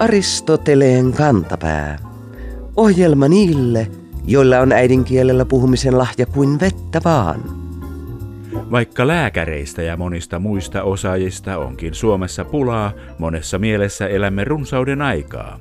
[0.00, 1.98] Aristoteleen kantapää.
[2.76, 3.90] Ohjelma niille,
[4.26, 7.40] joilla on äidinkielellä puhumisen lahja kuin vettä vaan.
[8.70, 15.58] Vaikka lääkäreistä ja monista muista osaajista onkin Suomessa pulaa, monessa mielessä elämme runsauden aikaa.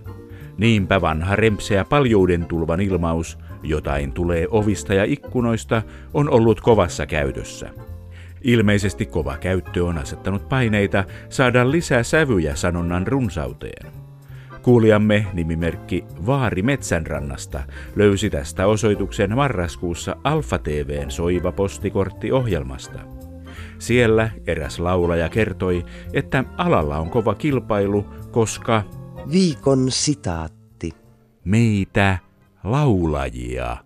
[0.58, 5.82] Niinpä vanha rempseä paljuuden tulvan ilmaus, jotain tulee ovista ja ikkunoista,
[6.14, 7.70] on ollut kovassa käytössä.
[8.44, 14.09] Ilmeisesti kova käyttö on asettanut paineita saada lisää sävyjä sanonnan runsauteen.
[14.62, 17.64] Kuulijamme nimimerkki Vaari Metsänrannasta
[17.96, 23.00] löysi tästä osoituksen marraskuussa Alfa TVn soiva postikortti ohjelmasta.
[23.80, 28.84] Siellä eräs laulaja kertoi, että alalla on kova kilpailu, koska
[29.32, 30.94] Viikon sitaatti.
[31.46, 32.18] meitä
[32.64, 33.78] laulajia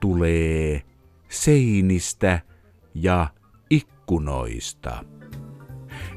[0.00, 0.82] tulee
[1.28, 2.40] seinistä
[2.94, 3.26] ja
[3.70, 5.04] ikkunoista.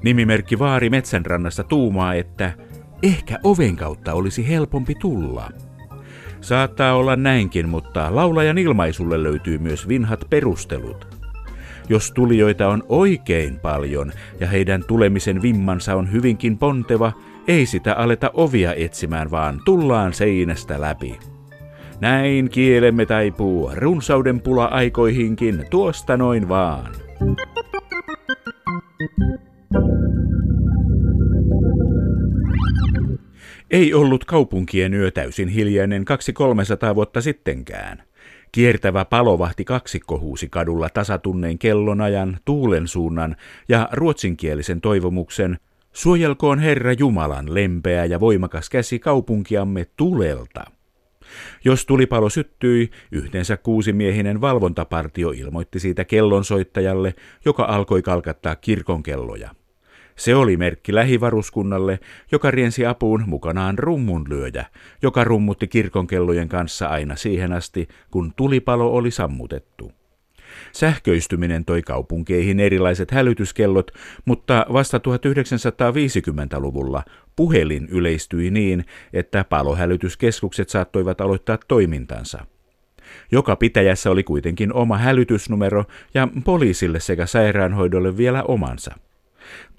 [0.04, 2.54] Nimimerkki Vaari Metsänrannasta tuumaa, että
[3.04, 5.50] ehkä oven kautta olisi helpompi tulla.
[6.42, 11.08] Saattaa olla näinkin, mutta laulajan ilmaisulle löytyy myös vinhat perustelut.
[11.90, 17.12] Jos tulijoita on oikein paljon ja heidän tulemisen vimmansa on hyvinkin ponteva,
[17.48, 21.20] ei sitä aleta ovia etsimään, vaan tullaan seinästä läpi.
[22.00, 26.96] Näin kielemme taipuu runsauden pula aikoihinkin tuosta noin vaan.
[33.74, 38.04] Ei ollut kaupunkien yö täysin hiljainen kaksi 300 vuotta sittenkään.
[38.52, 43.36] Kiertävä palovahti kaksikko huusi kadulla tasatunnein kellonajan, tuulen suunnan
[43.70, 45.58] ja ruotsinkielisen toivomuksen
[45.94, 50.66] Suojelkoon Herra Jumalan lempeä ja voimakas käsi kaupunkiamme tulelta.
[51.66, 57.14] Jos tulipalo syttyi, yhteensä kuusimiehinen valvontapartio ilmoitti siitä kellonsoittajalle,
[57.46, 59.50] joka alkoi kalkattaa kirkonkelloja.
[60.16, 62.00] Se oli merkki lähivaruskunnalle,
[62.32, 64.66] joka riensi apuun mukanaan rummunlyöjä,
[65.02, 69.92] joka rummutti kirkonkellojen kanssa aina siihen asti, kun tulipalo oli sammutettu.
[70.72, 73.92] Sähköistyminen toi kaupunkeihin erilaiset hälytyskellot,
[74.26, 77.04] mutta vasta 1950-luvulla
[77.36, 82.46] puhelin yleistyi niin, että palohälytyskeskukset saattoivat aloittaa toimintansa.
[83.32, 88.96] Joka pitäjässä oli kuitenkin oma hälytysnumero ja poliisille sekä sairaanhoidolle vielä omansa.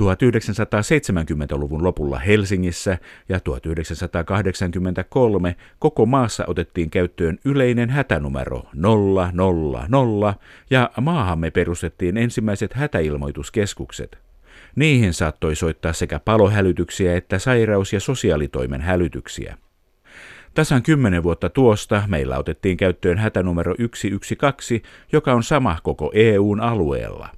[0.02, 2.98] 1970-luvun lopulla Helsingissä
[3.28, 10.34] ja 1983 koko maassa otettiin käyttöön yleinen hätänumero 000
[10.70, 14.18] ja maahamme perustettiin ensimmäiset hätäilmoituskeskukset.
[14.76, 19.56] Niihin saattoi soittaa sekä palohälytyksiä että sairaus- ja sosiaalitoimen hälytyksiä.
[20.54, 27.28] Tasan kymmenen vuotta tuosta meillä otettiin käyttöön hätänumero 112, joka on sama koko EUn alueella.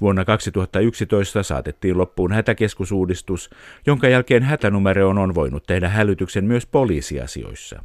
[0.00, 3.50] Vuonna 2011 saatettiin loppuun hätäkeskusuudistus,
[3.86, 7.84] jonka jälkeen hätänumeroon on voinut tehdä hälytyksen myös poliisiasioissa.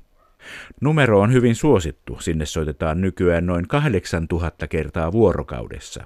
[0.81, 6.03] Numero on hyvin suosittu, sinne soitetaan nykyään noin 8000 kertaa vuorokaudessa.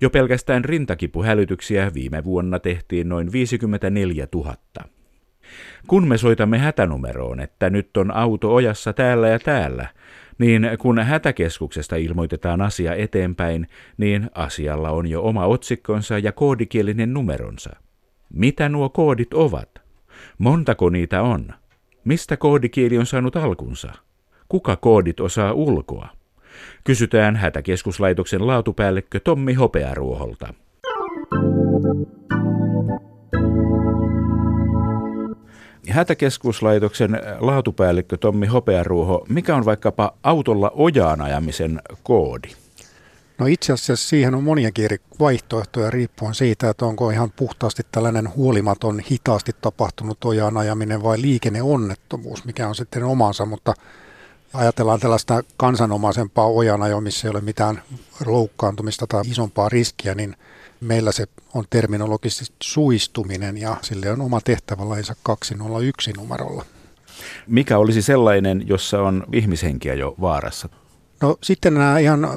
[0.00, 4.56] Jo pelkästään rintakipuhälytyksiä viime vuonna tehtiin noin 54 000.
[5.86, 9.88] Kun me soitamme hätänumeroon, että nyt on auto ojassa täällä ja täällä,
[10.38, 13.66] niin kun hätäkeskuksesta ilmoitetaan asia eteenpäin,
[13.96, 17.70] niin asialla on jo oma otsikkonsa ja koodikielinen numeronsa.
[18.32, 19.68] Mitä nuo koodit ovat?
[20.38, 21.48] Montako niitä on?
[22.04, 23.92] Mistä koodikieli on saanut alkunsa?
[24.48, 26.08] Kuka koodit osaa ulkoa?
[26.84, 30.54] Kysytään hätäkeskuslaitoksen laatupäällikkö Tommi Hopearuoholta.
[35.96, 42.48] Hätäkeskuslaitoksen laatupäällikkö Tommi Hopearuoho, mikä on vaikkapa autolla ojaan ajamisen koodi?
[43.38, 48.34] No itse asiassa siihen on moniakin eri vaihtoehtoja riippuen siitä, että onko ihan puhtaasti tällainen
[48.36, 53.74] huolimaton, hitaasti tapahtunut ojaan ajaminen vai liikenneonnettomuus, mikä on sitten omansa, mutta
[54.54, 57.82] ajatellaan tällaista kansanomaisempaa ojanajoa, missä ei ole mitään
[58.26, 60.36] loukkaantumista tai isompaa riskiä, niin
[60.80, 61.26] meillä se
[61.56, 66.64] on terminologisesti suistuminen ja sille on oma tehtävälajinsa 201 numerolla.
[67.46, 70.68] Mikä olisi sellainen, jossa on ihmishenkiä jo vaarassa?
[71.22, 72.28] No sitten nämä ihan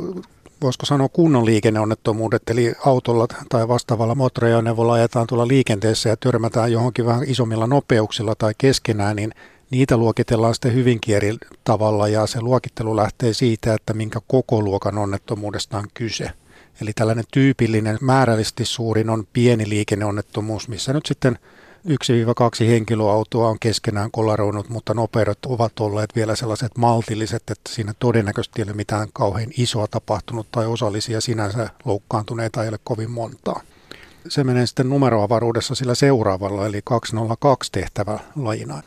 [0.62, 7.06] voisiko sanoa kunnon liikenneonnettomuudet, eli autolla tai vastaavalla moottoriajoneuvolla ajetaan tuolla liikenteessä ja törmätään johonkin
[7.06, 9.31] vähän isommilla nopeuksilla tai keskenään, niin
[9.71, 14.98] niitä luokitellaan sitten hyvinkin eri tavalla ja se luokittelu lähtee siitä, että minkä koko luokan
[14.98, 16.31] onnettomuudesta on kyse.
[16.81, 21.39] Eli tällainen tyypillinen määrällisesti suurin on pieni liikenneonnettomuus, missä nyt sitten
[21.88, 28.62] 1-2 henkilöautoa on keskenään kolaroinut, mutta nopeudet ovat olleet vielä sellaiset maltilliset, että siinä todennäköisesti
[28.62, 33.62] ei ole mitään kauhean isoa tapahtunut tai osallisia sinänsä loukkaantuneita ei ole kovin montaa.
[34.27, 38.81] se menee sitten numeroavaruudessa sillä seuraavalla, eli 202 tehtävä lajina.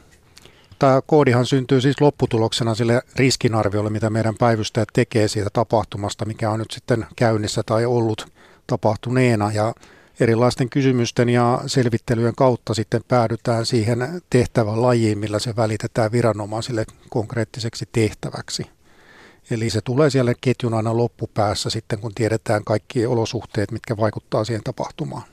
[0.83, 6.59] Tämä koodihan syntyy siis lopputuloksena sille riskinarviolle, mitä meidän päivystäjät tekee siitä tapahtumasta, mikä on
[6.59, 8.27] nyt sitten käynnissä tai ollut
[8.67, 9.53] tapahtuneena.
[9.53, 9.75] Ja
[10.21, 17.89] erilaisten kysymysten ja selvittelyjen kautta sitten päädytään siihen tehtävän lajiin, millä se välitetään viranomaisille konkreettiseksi
[17.93, 18.67] tehtäväksi.
[19.51, 24.65] Eli se tulee siellä ketjun aina loppupäässä sitten, kun tiedetään kaikki olosuhteet, mitkä vaikuttaa siihen
[24.65, 25.25] tapahtumaan.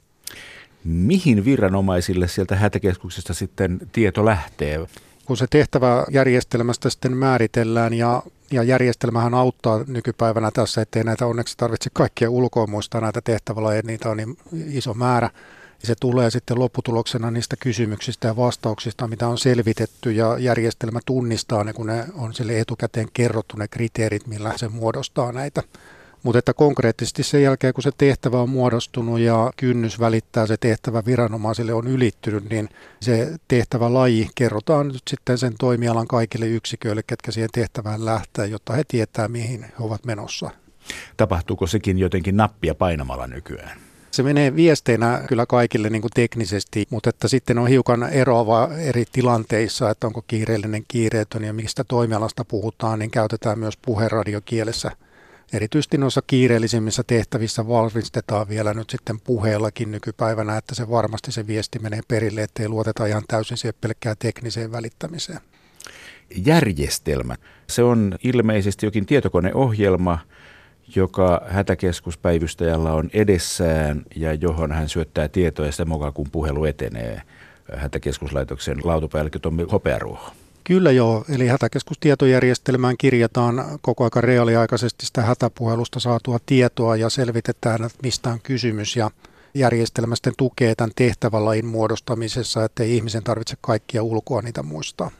[0.84, 4.88] Mihin viranomaisille sieltä hätäkeskuksesta sitten tieto lähtee?
[5.30, 11.58] Kun se tehtävä järjestelmästä sitten määritellään ja, ja järjestelmähän auttaa nykypäivänä tässä, ettei näitä onneksi
[11.58, 15.30] tarvitse kaikkia ulkoa muistaa näitä tehtävälajeja, niitä on niin iso määrä.
[15.82, 21.64] Ja se tulee sitten lopputuloksena niistä kysymyksistä ja vastauksista, mitä on selvitetty ja järjestelmä tunnistaa
[21.64, 25.64] ne, kun ne on sille etukäteen kerrottu ne kriteerit, millä se muodostaa näitä.
[26.24, 31.04] Mutta että konkreettisesti sen jälkeen, kun se tehtävä on muodostunut ja kynnys välittää se tehtävä
[31.06, 32.70] viranomaisille on ylittynyt, niin
[33.02, 38.74] se tehtävä laji kerrotaan nyt sitten sen toimialan kaikille yksiköille, ketkä siihen tehtävään lähtee, jotta
[38.74, 40.50] he tietää, mihin he ovat menossa.
[41.18, 43.80] Tapahtuuko sekin jotenkin nappia painamalla nykyään?
[44.12, 49.06] Se menee viesteinä kyllä kaikille niin kuin teknisesti, mutta että sitten on hiukan eroava eri
[49.12, 54.92] tilanteissa, että onko kiireellinen kiireetön ja mistä toimialasta puhutaan, niin käytetään myös puheradiokielessä.
[55.54, 61.80] Erityisesti noissa kiireellisimmissä tehtävissä valmistetaan vielä nyt sitten puheellakin nykypäivänä, että se varmasti se viesti
[61.80, 65.40] menee perille, ettei luoteta ihan täysin siihen pelkkään tekniseen välittämiseen.
[66.46, 67.36] Järjestelmä.
[67.68, 70.20] Se on ilmeisesti jokin tietokoneohjelma,
[70.96, 77.22] joka hätäkeskuspäivystäjällä on edessään ja johon hän syöttää tietoja sitä mukaan, kun puhelu etenee
[77.76, 80.32] hätäkeskuslaitoksen lautapäällikkö Tommi Hopearuoho.
[80.70, 87.98] Kyllä joo, eli hätäkeskustietojärjestelmään kirjataan koko ajan reaaliaikaisesti sitä hätäpuhelusta saatua tietoa ja selvitetään, että
[88.04, 89.12] mistä on kysymys ja
[89.54, 95.12] järjestelmä sitten tukee tämän tehtävälain muodostamisessa, ettei ihmisen tarvitse kaikkia ulkoa niitä muistaa.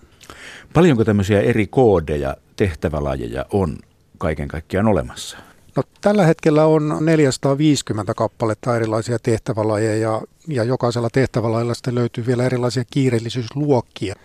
[0.74, 3.78] Paljonko tämmöisiä eri koodeja, tehtävälajeja on
[4.18, 5.38] kaiken kaikkiaan olemassa?
[5.76, 12.84] No, tällä hetkellä on 450 kappaletta erilaisia tehtävälajeja ja jokaisella tehtävälailla sitten löytyy vielä erilaisia
[12.92, 14.16] kiireellisyysluokkia.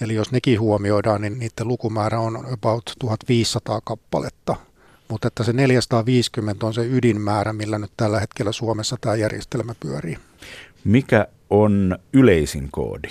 [0.00, 4.56] Eli jos nekin huomioidaan, niin niiden lukumäärä on about 1500 kappaletta.
[5.08, 10.18] Mutta että se 450 on se ydinmäärä, millä nyt tällä hetkellä Suomessa tämä järjestelmä pyörii.
[10.84, 13.08] Mikä on yleisin koodi?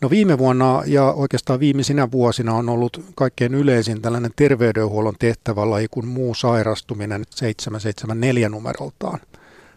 [0.00, 6.06] No viime vuonna ja oikeastaan viimeisinä vuosina on ollut kaikkein yleisin tällainen terveydenhuollon tehtävälaji kuin
[6.06, 9.20] muu sairastuminen 774 numeroltaan.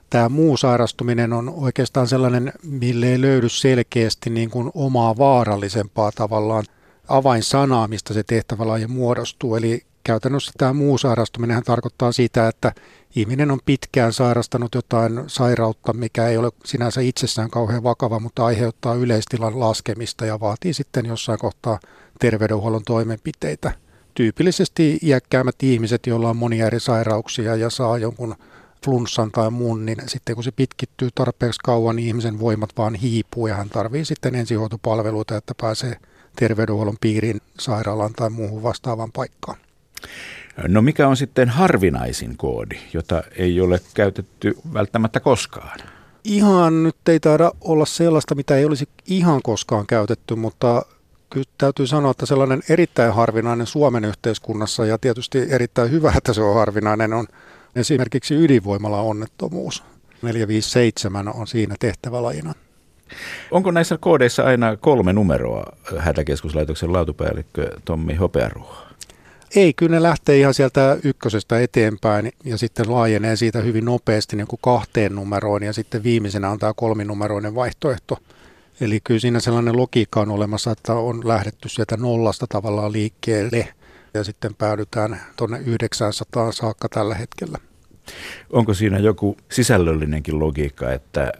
[0.09, 6.65] Tämä muu sairastuminen on oikeastaan sellainen, mille ei löydy selkeästi niin kuin omaa vaarallisempaa tavallaan
[7.07, 9.56] avainsanaa, mistä se tehtävälaji muodostuu.
[9.56, 12.71] Eli käytännössä tämä muu sairastuminen tarkoittaa sitä, että
[13.15, 18.94] ihminen on pitkään sairastanut jotain sairautta, mikä ei ole sinänsä itsessään kauhean vakava, mutta aiheuttaa
[18.94, 21.80] yleistilan laskemista ja vaatii sitten jossain kohtaa
[22.19, 23.71] terveydenhuollon toimenpiteitä.
[24.13, 28.36] Tyypillisesti iäkkäämät ihmiset, joilla on monia eri sairauksia ja saa jonkun
[28.86, 33.48] flunssan tai muun, niin sitten kun se pitkittyy tarpeeksi kauan, niin ihmisen voimat vaan hiipuu
[33.48, 35.96] ja hän tarvii sitten ensihoitopalveluita, että pääsee
[36.36, 39.58] terveydenhuollon piiriin, sairaalaan tai muuhun vastaavaan paikkaan.
[40.68, 45.80] No mikä on sitten harvinaisin koodi, jota ei ole käytetty välttämättä koskaan?
[46.24, 50.86] Ihan nyt ei taida olla sellaista, mitä ei olisi ihan koskaan käytetty, mutta
[51.30, 56.42] kyllä täytyy sanoa, että sellainen erittäin harvinainen Suomen yhteiskunnassa ja tietysti erittäin hyvä, että se
[56.42, 57.28] on harvinainen, on
[57.78, 59.84] esimerkiksi ydinvoimala onnettomuus.
[60.22, 62.54] 457 on siinä tehtävälajina.
[63.52, 65.64] Onko näissä koodeissa aina kolme numeroa
[65.98, 68.88] hätäkeskuslaitoksen laatupäällikkö Tommi Hopearuoho?
[69.56, 74.48] Ei, kyllä ne lähtee ihan sieltä ykkösestä eteenpäin ja sitten laajenee siitä hyvin nopeasti niin
[74.48, 78.18] kuin kahteen numeroon ja sitten viimeisenä on tämä kolminumeroinen vaihtoehto.
[78.81, 83.74] Eli kyllä siinä sellainen logiikka on olemassa, että on lähdetty sieltä nollasta tavallaan liikkeelle
[84.14, 87.57] ja sitten päädytään tuonne 900 saakka tällä hetkellä.
[88.54, 91.31] Onko siinä joku sisällöllinenkin logiikka, että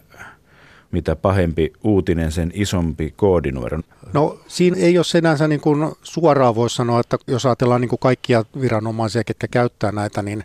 [0.90, 3.80] mitä pahempi uutinen, sen isompi koodinumero.
[4.12, 7.98] No siinä ei ole sinänsä niin kuin suoraan voi sanoa, että jos ajatellaan niin kuin
[8.00, 10.44] kaikkia viranomaisia, ketkä käyttää näitä, niin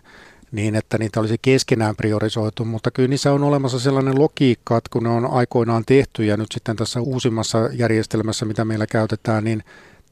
[0.52, 5.02] niin, että niitä olisi keskenään priorisoitu, mutta kyllä niissä on olemassa sellainen logiikka, että kun
[5.02, 9.62] ne on aikoinaan tehty ja nyt sitten tässä uusimmassa järjestelmässä, mitä meillä käytetään, niin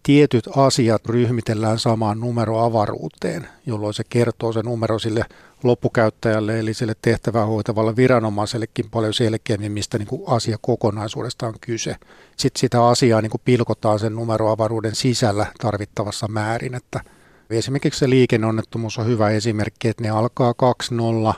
[0.02, 5.24] tietyt asiat ryhmitellään samaan numeroavaruuteen, jolloin se kertoo se numero sille
[5.62, 11.96] loppukäyttäjälle, eli sille tehtävää hoitavalle viranomaisellekin paljon selkeämmin, mistä niin asia kokonaisuudesta on kyse.
[12.36, 17.00] Sitten sitä asiaa niin kuin pilkotaan sen numeroavaruuden sisällä tarvittavassa määrin, että
[17.50, 20.54] esimerkiksi se liikenneonnettomuus on hyvä esimerkki, että ne alkaa
[21.32, 21.34] 2.0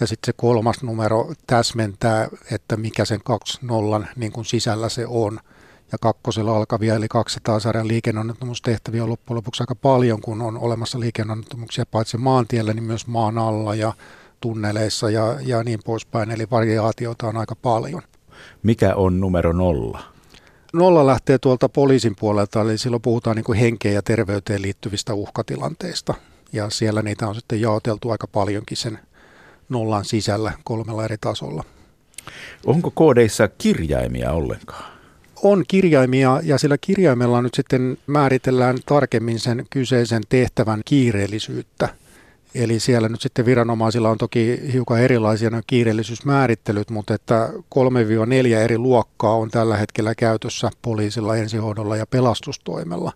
[0.00, 5.40] Ja sitten se kolmas numero täsmentää, että mikä sen 20 niin sisällä se on.
[5.94, 11.00] Ja kakkosella alkavia eli 200 sarjan liikenneonnettomuustehtäviä on loppujen lopuksi aika paljon, kun on olemassa
[11.00, 13.92] liikenneonnettomuuksia paitsi maantiellä, niin myös maan alla ja
[14.40, 16.30] tunneleissa ja, ja niin poispäin.
[16.30, 18.02] Eli variaatiota on aika paljon.
[18.62, 20.02] Mikä on numero nolla?
[20.72, 26.14] Nolla lähtee tuolta poliisin puolelta, eli silloin puhutaan niin kuin henkeen ja terveyteen liittyvistä uhkatilanteista.
[26.52, 28.98] Ja siellä niitä on sitten jaoteltu aika paljonkin sen
[29.68, 31.64] nollan sisällä kolmella eri tasolla.
[32.66, 34.93] Onko koodeissa kirjaimia ollenkaan?
[35.44, 41.88] On kirjaimia ja sillä kirjaimella nyt sitten määritellään tarkemmin sen kyseisen tehtävän kiireellisyyttä.
[42.54, 47.50] Eli siellä nyt sitten viranomaisilla on toki hiukan erilaisia nämä kiireellisyysmäärittelyt, mutta että
[48.54, 53.12] 3-4 eri luokkaa on tällä hetkellä käytössä poliisilla, ensihoidolla ja pelastustoimella.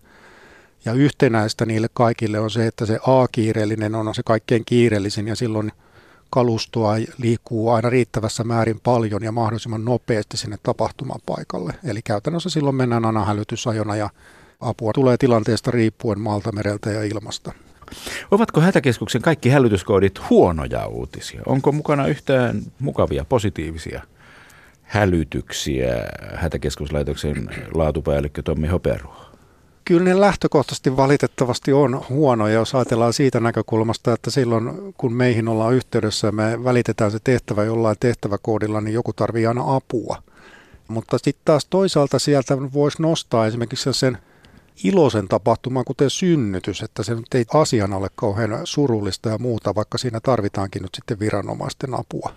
[0.85, 5.71] Ja yhtenäistä niille kaikille on se, että se A-kiireellinen on se kaikkein kiireellisin ja silloin
[6.29, 11.73] kalustoa liikkuu aina riittävässä määrin paljon ja mahdollisimman nopeasti sinne tapahtumapaikalle.
[11.83, 14.09] Eli käytännössä silloin mennään aina hälytysajona ja
[14.59, 17.51] apua tulee tilanteesta riippuen maalta, mereltä ja ilmasta.
[18.31, 21.41] Ovatko hätäkeskuksen kaikki hälytyskoodit huonoja uutisia?
[21.45, 24.01] Onko mukana yhtään mukavia, positiivisia
[24.83, 25.95] hälytyksiä
[26.35, 29.28] hätäkeskuslaitoksen laatupäällikkö Tommi Hoperuo?
[29.89, 35.73] Kyllä ne lähtökohtaisesti valitettavasti on huonoja, jos ajatellaan siitä näkökulmasta, että silloin kun meihin ollaan
[35.73, 40.23] yhteydessä ja me välitetään se tehtävä jollain tehtäväkoodilla, niin joku tarvii aina apua.
[40.87, 44.17] Mutta sitten taas toisaalta sieltä voisi nostaa esimerkiksi sen
[44.83, 49.97] iloisen tapahtuman, kuten synnytys, että se nyt ei asiana ole kauhean surullista ja muuta, vaikka
[49.97, 52.33] siinä tarvitaankin nyt sitten viranomaisten apua.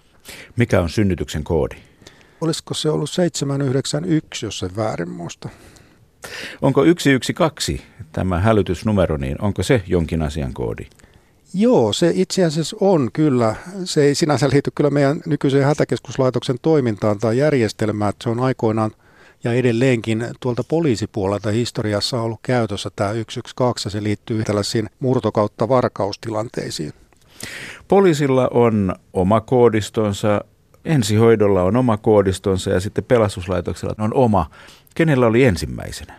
[0.56, 1.76] Mikä on synnytyksen koodi?
[2.40, 5.48] Olisiko se ollut 791, jos se väärin muista?
[6.62, 7.72] Onko 112
[8.12, 10.86] tämä hälytysnumero, niin onko se jonkin asian koodi?
[11.54, 13.54] Joo, se itse asiassa on kyllä.
[13.84, 18.12] Se ei sinänsä liity kyllä meidän nykyiseen hätäkeskuslaitoksen toimintaan tai järjestelmään.
[18.22, 18.90] Se on aikoinaan
[19.44, 25.68] ja edelleenkin tuolta poliisipuolelta historiassa on ollut käytössä tämä 112 ja se liittyy tällaisiin murtokautta
[25.68, 26.92] varkaustilanteisiin.
[27.88, 30.44] Poliisilla on oma koodistonsa,
[30.84, 34.50] ensihoidolla on oma koodistonsa ja sitten pelastuslaitoksella on oma.
[34.94, 36.14] Kenellä oli ensimmäisenä?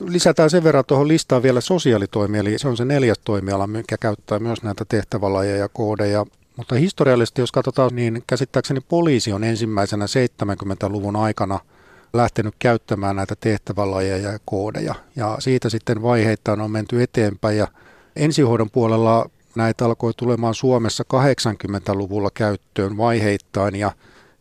[0.00, 4.38] Lisätään sen verran tuohon listaan vielä sosiaalitoimi, eli se on se neljäs toimiala, mikä käyttää
[4.38, 6.26] myös näitä tehtävälajeja ja koodeja.
[6.56, 11.60] Mutta historiallisesti, jos katsotaan, niin käsittääkseni poliisi on ensimmäisenä 70-luvun aikana–
[12.12, 14.94] lähtenyt käyttämään näitä tehtävälajeja ja koodeja.
[15.16, 17.68] Ja siitä sitten vaiheittain on menty eteenpäin ja
[18.16, 23.92] ensihoidon puolella näitä alkoi tulemaan Suomessa 80-luvulla käyttöön vaiheittain ja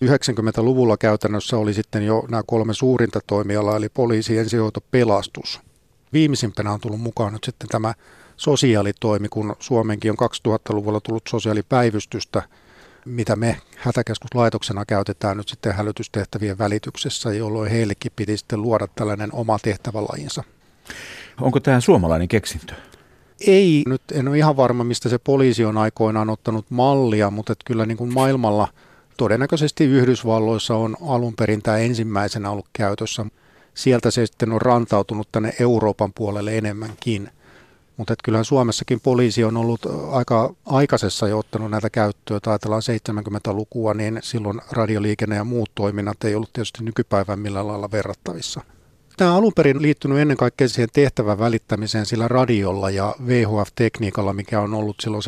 [0.06, 5.62] 90-luvulla käytännössä oli sitten jo nämä kolme suurinta toimialaa, eli poliisi, ensihoito, pelastus.
[6.14, 7.94] Viimeisimpänä on tullut mukaan nyt sitten tämä
[8.38, 12.44] sosiaalitoimi, kun Suomenkin on 2000-luvulla tullut sosiaalipäivystystä–
[13.08, 19.60] mitä me hätäkeskuslaitoksena käytetään nyt sitten hälytystehtävien välityksessä, jolloin heillekin piti sitten luoda tällainen oma
[19.62, 20.44] tehtävälajinsa.
[21.42, 22.74] Onko tämä suomalainen keksintö?
[23.48, 27.66] Ei, nyt en ole ihan varma, mistä se poliisi on aikoinaan ottanut mallia, mutta että
[27.66, 28.68] kyllä niin kuin maailmalla
[29.18, 33.26] todennäköisesti Yhdysvalloissa on alun perin tämä ensimmäisenä ollut käytössä.
[33.74, 37.30] Sieltä se sitten on rantautunut tänne Euroopan puolelle enemmänkin.
[37.98, 39.82] Mutta kyllähän Suomessakin poliisi on ollut
[40.12, 42.40] aika aikaisessa jo ottanut näitä käyttöön.
[42.46, 48.62] Ajatellaan 70-lukua, niin silloin radioliikenne ja muut toiminnat ei ollut tietysti nykypäivän millään lailla verrattavissa.
[49.18, 54.62] Tämä on alun perin liittynyt ennen kaikkea siihen tehtävän välittämiseen sillä radiolla ja VHF-tekniikalla, mikä
[54.62, 55.24] on ollut silloin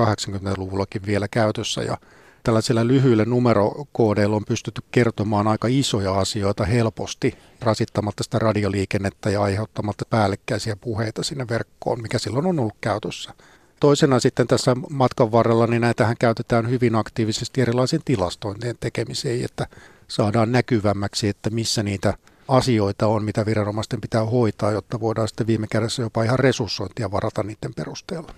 [0.00, 1.82] 70-80-luvullakin vielä käytössä.
[1.82, 1.98] Ja
[2.46, 10.04] tällaisilla lyhyillä numerokoodeilla on pystytty kertomaan aika isoja asioita helposti, rasittamatta sitä radioliikennettä ja aiheuttamatta
[10.10, 13.32] päällekkäisiä puheita sinne verkkoon, mikä silloin on ollut käytössä.
[13.80, 19.66] Toisena sitten tässä matkan varrella, niin näitähän käytetään hyvin aktiivisesti erilaisiin tilastointien tekemiseen, että
[20.08, 22.14] saadaan näkyvämmäksi, että missä niitä
[22.48, 27.42] asioita on, mitä viranomaisten pitää hoitaa, jotta voidaan sitten viime kädessä jopa ihan resurssointia varata
[27.42, 28.34] niiden perusteella.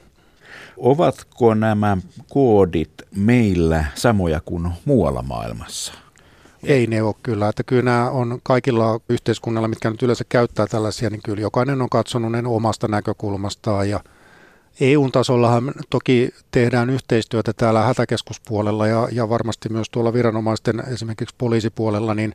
[0.77, 1.97] Ovatko nämä
[2.29, 5.93] koodit meillä samoja kuin muualla maailmassa?
[6.63, 11.11] Ei ne ole kyllä, että kyllä nämä on kaikilla yhteiskunnilla, mitkä nyt yleensä käyttää tällaisia,
[11.11, 14.01] niin kyllä jokainen on katsonut ne omasta näkökulmastaan ja
[14.81, 22.35] EU-tasollahan toki tehdään yhteistyötä täällä hätäkeskuspuolella ja, ja varmasti myös tuolla viranomaisten esimerkiksi poliisipuolella, niin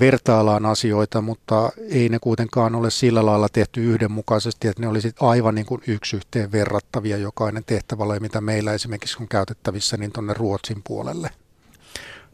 [0.00, 5.54] vertaillaan asioita, mutta ei ne kuitenkaan ole sillä lailla tehty yhdenmukaisesti, että ne olisi aivan
[5.54, 10.82] niin kuin yksi yhteen verrattavia jokainen tehtävällä, mitä meillä esimerkiksi on käytettävissä, niin tuonne Ruotsin
[10.86, 11.30] puolelle.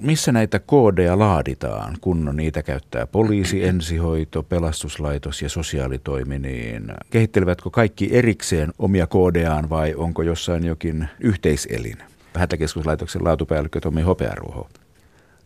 [0.02, 8.08] Missä näitä koodeja laaditaan, kun niitä käyttää poliisi, ensihoito, pelastuslaitos ja sosiaalitoimi, niin kehittelevätkö kaikki
[8.12, 11.96] erikseen omia koodejaan vai onko jossain jokin yhteiselin?
[12.34, 14.68] hätäkeskuslaitoksen laatupäällikkö Tomi Hopearuoho?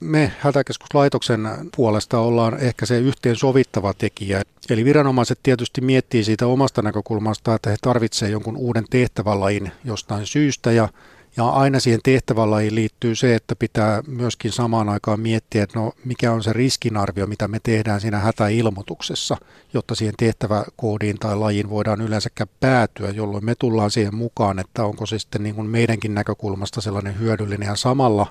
[0.00, 4.42] Me hätäkeskuslaitoksen puolesta ollaan ehkä se yhteen sovittava tekijä.
[4.70, 10.72] Eli viranomaiset tietysti miettii siitä omasta näkökulmasta, että he tarvitsevat jonkun uuden tehtävälajin jostain syystä
[10.72, 10.88] ja
[11.36, 16.32] ja aina siihen tehtävälajiin liittyy se, että pitää myöskin samaan aikaan miettiä, että no, mikä
[16.32, 19.36] on se riskinarvio, mitä me tehdään siinä hätäilmoituksessa,
[19.74, 25.06] jotta siihen tehtäväkoodiin tai lajiin voidaan yleensäkään päätyä, jolloin me tullaan siihen mukaan, että onko
[25.06, 28.26] se sitten niin kuin meidänkin näkökulmasta sellainen hyödyllinen ja samalla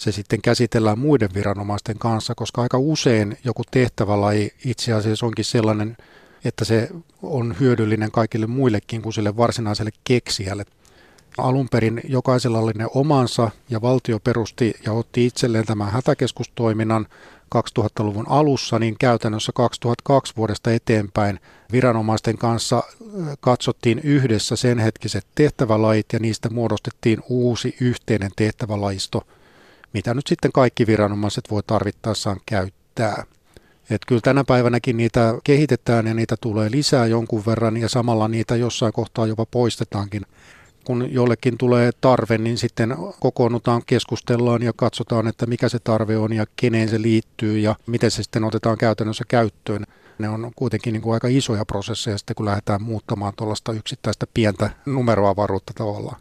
[0.00, 5.96] se sitten käsitellään muiden viranomaisten kanssa, koska aika usein joku tehtävälaji itse asiassa onkin sellainen,
[6.44, 6.88] että se
[7.22, 10.64] on hyödyllinen kaikille muillekin kuin sille varsinaiselle keksijälle.
[11.38, 17.06] Alun perin jokaisella oli ne omansa ja valtio perusti ja otti itselleen tämän hätäkeskustoiminnan
[17.54, 21.40] 2000-luvun alussa, niin käytännössä 2002 vuodesta eteenpäin
[21.72, 22.82] viranomaisten kanssa
[23.40, 29.26] katsottiin yhdessä sen hetkiset tehtävälajit ja niistä muodostettiin uusi yhteinen tehtävälajisto,
[29.92, 33.24] mitä nyt sitten kaikki viranomaiset voi tarvittaessaan käyttää.
[33.90, 38.56] Et kyllä tänä päivänäkin niitä kehitetään ja niitä tulee lisää jonkun verran ja samalla niitä
[38.56, 40.22] jossain kohtaa jopa poistetaankin
[40.84, 46.32] kun jollekin tulee tarve, niin sitten kokoonnutaan, keskustellaan ja katsotaan, että mikä se tarve on
[46.32, 49.86] ja keneen se liittyy ja miten se sitten otetaan käytännössä käyttöön.
[50.18, 54.70] Ne on kuitenkin niin kuin aika isoja prosesseja sitten, kun lähdetään muuttamaan tuollaista yksittäistä pientä
[54.86, 56.20] numeroavaruutta tavallaan.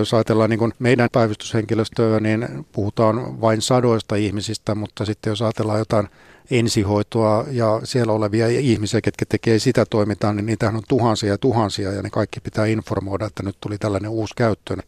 [0.00, 6.08] Jos ajatellaan niin meidän päivystyshenkilöstöä, niin puhutaan vain sadoista ihmisistä, mutta sitten jos ajatellaan jotain
[6.50, 11.92] ensihoitoa ja siellä olevia ihmisiä, ketkä tekee sitä toimintaa, niin niitähän on tuhansia ja tuhansia
[11.92, 14.82] ja ne kaikki pitää informoida, että nyt tuli tällainen uusi käyttöön.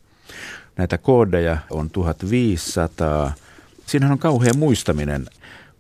[0.76, 3.32] Näitä koodeja on 1500.
[3.86, 5.26] Siinähän on kauhean muistaminen.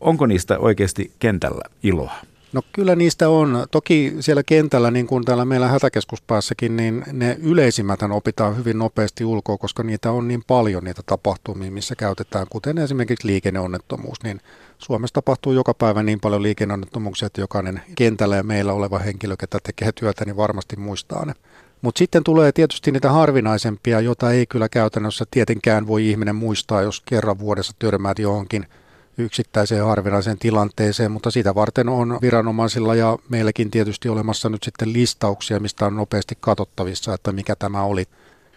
[0.00, 2.12] Onko niistä oikeasti kentällä iloa?
[2.52, 3.66] No kyllä niistä on.
[3.70, 9.58] Toki siellä kentällä, niin kuin täällä meillä hätäkeskuspäässäkin, niin ne yleisimmät opitaan hyvin nopeasti ulkoa,
[9.58, 14.40] koska niitä on niin paljon niitä tapahtumia, missä käytetään, kuten esimerkiksi liikenneonnettomuus, niin
[14.78, 19.58] Suomessa tapahtuu joka päivä niin paljon liikenneonnettomuuksia, että jokainen kentällä ja meillä oleva henkilö, ketä
[19.62, 21.32] tekee työtä, niin varmasti muistaa ne.
[21.82, 27.02] Mutta sitten tulee tietysti niitä harvinaisempia, joita ei kyllä käytännössä tietenkään voi ihminen muistaa, jos
[27.04, 28.66] kerran vuodessa törmäät johonkin
[29.18, 35.60] yksittäiseen harvinaiseen tilanteeseen, mutta sitä varten on viranomaisilla ja meilläkin tietysti olemassa nyt sitten listauksia,
[35.60, 38.04] mistä on nopeasti katsottavissa, että mikä tämä oli.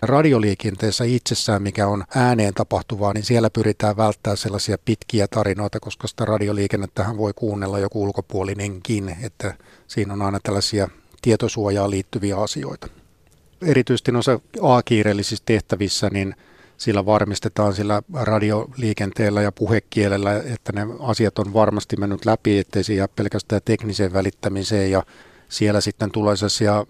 [0.01, 6.25] Radioliikenteessä itsessään, mikä on ääneen tapahtuvaa, niin siellä pyritään välttämään sellaisia pitkiä tarinoita, koska sitä
[6.25, 9.53] radioliikennettähän voi kuunnella joku ulkopuolinenkin, että
[9.87, 10.87] siinä on aina tällaisia
[11.21, 12.87] tietosuojaan liittyviä asioita.
[13.61, 16.35] Erityisesti noissa A-kiireellisissä tehtävissä, niin
[16.77, 22.93] sillä varmistetaan sillä radioliikenteellä ja puhekielellä, että ne asiat on varmasti mennyt läpi, ettei se
[22.93, 25.03] jää pelkästään tekniseen välittämiseen ja
[25.49, 26.85] siellä sitten tulee sellaisia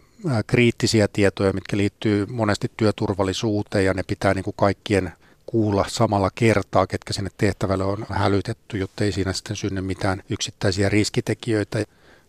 [0.48, 5.12] kriittisiä tietoja, mitkä liittyy monesti työturvallisuuteen ja ne pitää niin kuin kaikkien
[5.46, 10.90] kuulla samalla kertaa, ketkä sinne tehtävälle on hälytetty, jotta ei siinä sitten synny mitään yksittäisiä
[10.90, 11.84] riskitekijöitä.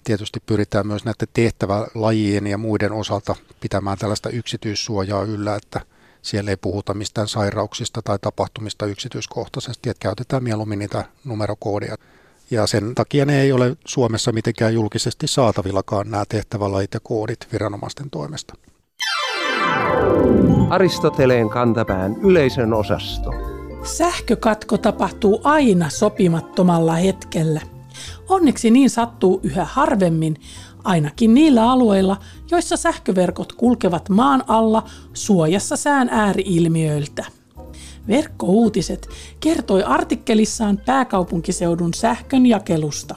[0.04, 5.80] Tietysti pyritään myös näiden tehtävälajien ja muiden osalta pitämään tällaista yksityissuojaa yllä, että
[6.24, 11.96] siellä ei puhuta mistään sairauksista tai tapahtumista yksityiskohtaisesti, että käytetään mieluummin niitä numerokoodia.
[12.50, 18.10] Ja sen takia ne ei ole Suomessa mitenkään julkisesti saatavillakaan nämä tehtävälait ja koodit viranomaisten
[18.10, 18.54] toimesta.
[20.70, 23.30] Aristoteleen kantapään yleisön osasto.
[23.84, 27.60] Sähkökatko tapahtuu aina sopimattomalla hetkellä.
[28.28, 30.36] Onneksi niin sattuu yhä harvemmin,
[30.84, 32.16] ainakin niillä alueilla,
[32.50, 37.24] joissa sähköverkot kulkevat maan alla suojassa sään ääriilmiöiltä.
[38.08, 39.08] Verkkouutiset
[39.40, 43.14] kertoi artikkelissaan pääkaupunkiseudun sähkön jakelusta.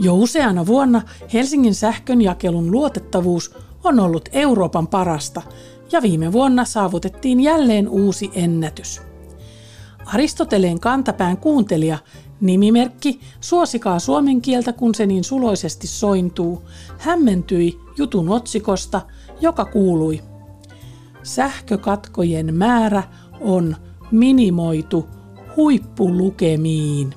[0.00, 5.42] Jo useana vuonna Helsingin sähkönjakelun luotettavuus on ollut Euroopan parasta
[5.92, 9.02] ja viime vuonna saavutettiin jälleen uusi ennätys.
[10.06, 11.98] Aristoteleen kantapään kuuntelija,
[12.42, 16.62] nimimerkki Suosikaa suomen kieltä kun se niin suloisesti sointuu,
[16.98, 19.00] hämmentyi jutun otsikosta,
[19.40, 20.20] joka kuului
[21.22, 23.02] Sähkökatkojen määrä
[23.40, 23.76] on
[24.10, 25.08] minimoitu
[25.56, 27.14] huippulukemiin.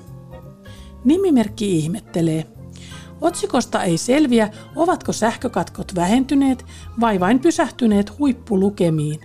[1.04, 2.46] Nimimerkki ihmettelee.
[3.20, 6.64] Otsikosta ei selviä, ovatko sähkökatkot vähentyneet
[7.00, 9.20] vai vain pysähtyneet huippulukemiin,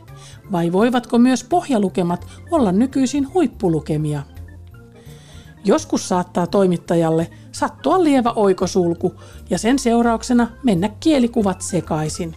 [0.51, 4.23] vai voivatko myös pohjalukemat olla nykyisin huippulukemia.
[5.65, 9.13] Joskus saattaa toimittajalle sattua lievä oikosulku
[9.49, 12.35] ja sen seurauksena mennä kielikuvat sekaisin.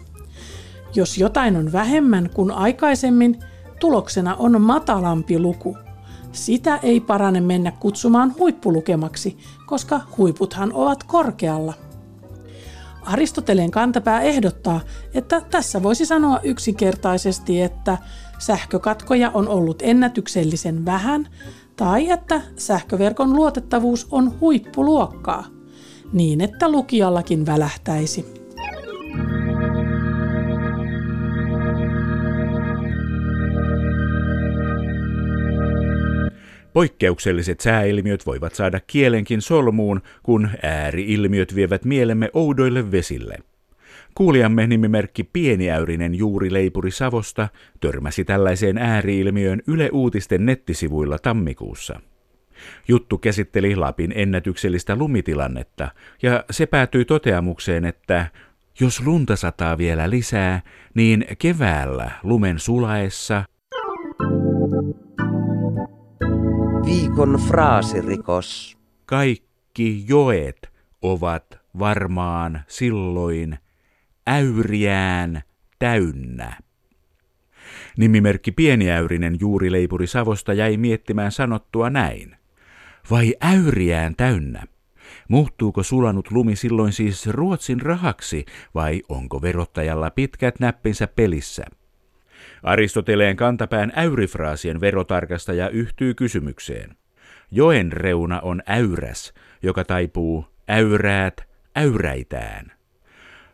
[0.94, 3.38] Jos jotain on vähemmän kuin aikaisemmin,
[3.80, 5.76] tuloksena on matalampi luku.
[6.32, 11.74] Sitä ei parane mennä kutsumaan huippulukemaksi, koska huiputhan ovat korkealla.
[13.02, 14.80] Aristoteleen kantapää ehdottaa,
[15.14, 17.98] että tässä voisi sanoa yksinkertaisesti, että
[18.38, 21.28] sähkökatkoja on ollut ennätyksellisen vähän
[21.76, 25.46] tai että sähköverkon luotettavuus on huippuluokkaa,
[26.12, 28.44] niin että lukijallakin välähtäisi.
[36.72, 43.53] Poikkeukselliset sääilmiöt voivat saada kielenkin solmuun, kun ääriilmiöt vievät mielemme oudoille vesille.
[44.14, 47.48] Kuulijamme nimimerkki Pieniäyrinen juurileipuri Savosta
[47.80, 52.00] törmäsi tällaiseen ääriilmiöön Yle Uutisten nettisivuilla tammikuussa.
[52.88, 55.88] Juttu käsitteli Lapin ennätyksellistä lumitilannetta,
[56.22, 58.26] ja se päätyi toteamukseen, että
[58.80, 60.60] jos lunta sataa vielä lisää,
[60.94, 63.44] niin keväällä lumen sulaessa
[66.86, 68.78] Viikon fraasirikos.
[69.06, 70.70] kaikki joet
[71.02, 73.58] ovat varmaan silloin
[74.28, 75.42] äyriään
[75.78, 76.58] täynnä.
[77.96, 82.36] Nimimerkki Pieniäyrinen juurileipuri Savosta jäi miettimään sanottua näin.
[83.10, 84.62] Vai äyriään täynnä?
[85.28, 91.64] Muuttuuko sulanut lumi silloin siis Ruotsin rahaksi vai onko verottajalla pitkät näppinsä pelissä?
[92.62, 96.96] Aristoteleen kantapään äyrifraasien verotarkastaja yhtyy kysymykseen.
[97.50, 102.72] Joen reuna on äyräs, joka taipuu äyräät äyräitään.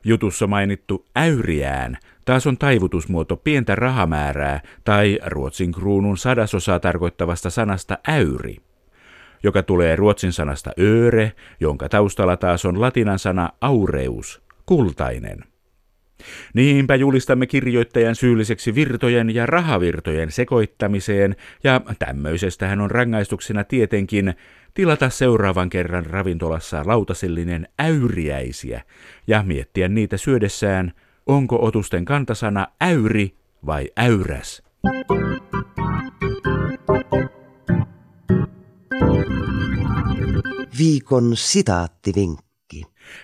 [0.05, 8.57] Jutussa mainittu äyriään taas on taivutusmuoto pientä rahamäärää tai Ruotsin kruunun sadasosaa tarkoittavasta sanasta äyri,
[9.43, 15.50] joka tulee ruotsin sanasta öre, jonka taustalla taas on latinan sana aureus, kultainen.
[16.54, 24.35] Niinpä julistamme kirjoittajan syylliseksi virtojen ja rahavirtojen sekoittamiseen, ja tämmöisestähän on rangaistuksena tietenkin
[24.74, 28.83] tilata seuraavan kerran ravintolassa lautasellinen äyriäisiä
[29.26, 30.92] ja miettiä niitä syödessään,
[31.26, 33.35] onko otusten kantasana äyri
[33.66, 34.62] vai äyräs.
[40.78, 42.50] Viikon sitaattivinkki.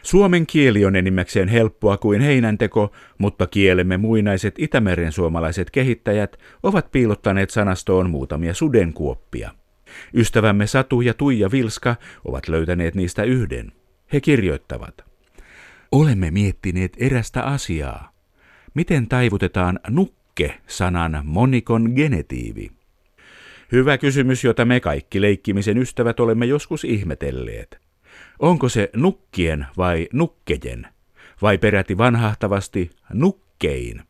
[0.02, 7.50] Suomen kieli on enimmäkseen helppoa kuin heinänteko, mutta kielemme muinaiset Itämeren suomalaiset kehittäjät ovat piilottaneet
[7.50, 9.50] sanastoon muutamia sudenkuoppia.
[10.14, 13.72] Ystävämme Satu ja Tuija Vilska ovat löytäneet niistä yhden.
[14.12, 15.04] He kirjoittavat.
[15.92, 18.12] Olemme miettineet erästä asiaa.
[18.74, 22.70] Miten taivutetaan nukke-sanan monikon genetiivi?
[23.72, 27.86] Hyvä kysymys, jota me kaikki leikkimisen ystävät olemme joskus ihmetelleet.
[28.38, 30.87] Onko se nukkien vai nukkejen?
[31.42, 34.03] Vai peräti vanhahtavasti nukkein?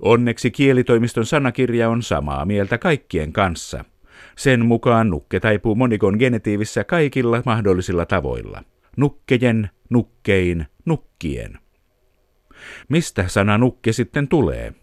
[0.00, 3.84] Onneksi kielitoimiston sanakirja on samaa mieltä kaikkien kanssa.
[4.36, 8.62] Sen mukaan nukke taipuu monikon genetiivissä kaikilla mahdollisilla tavoilla.
[8.96, 11.58] Nukkejen, nukkein, nukkien.
[12.88, 14.74] Mistä sana nukke sitten tulee?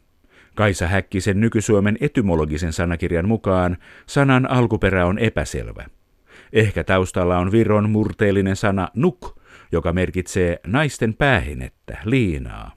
[0.55, 5.85] Kaisa Häkkisen nykysuomen etymologisen sanakirjan mukaan sanan alkuperä on epäselvä.
[6.53, 12.71] Ehkä taustalla on Viron murteellinen sana nuk, joka merkitsee naisten päähinettä, liinaa.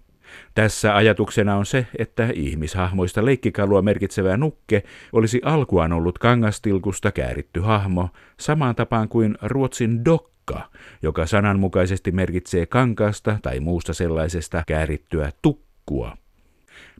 [0.54, 8.08] Tässä ajatuksena on se, että ihmishahmoista leikkikalua merkitsevä nukke olisi alkuaan ollut kangastilkusta kääritty hahmo,
[8.40, 10.70] samaan tapaan kuin ruotsin dokka,
[11.02, 16.16] joka sananmukaisesti merkitsee kankaasta tai muusta sellaisesta käärittyä tukkua.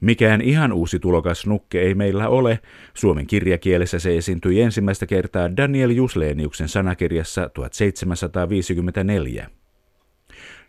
[0.01, 2.59] Mikään ihan uusi tulokas nukke ei meillä ole.
[2.95, 9.51] Suomen kirjakielessä se esiintyi ensimmäistä kertaa Daniel Jusleniuksen sanakirjassa 1754.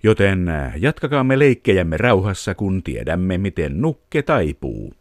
[0.03, 4.93] Joten äh, jatkakaamme leikkejämme rauhassa, kun tiedämme, miten nukke taipuu.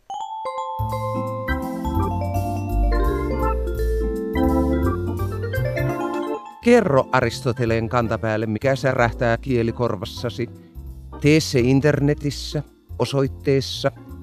[6.65, 10.49] Kerro Aristoteleen kantapäälle, mikä särähtää kielikorvassasi.
[11.21, 12.63] Tee se internetissä
[12.99, 13.93] osoitteessa